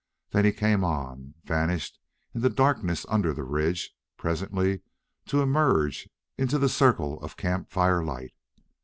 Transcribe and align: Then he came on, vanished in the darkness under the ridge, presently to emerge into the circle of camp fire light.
Then 0.31 0.45
he 0.45 0.51
came 0.51 0.83
on, 0.83 1.35
vanished 1.43 1.99
in 2.33 2.41
the 2.41 2.49
darkness 2.49 3.05
under 3.07 3.33
the 3.35 3.43
ridge, 3.43 3.95
presently 4.17 4.81
to 5.27 5.43
emerge 5.43 6.09
into 6.39 6.57
the 6.57 6.69
circle 6.69 7.19
of 7.21 7.37
camp 7.37 7.69
fire 7.69 8.03
light. 8.03 8.33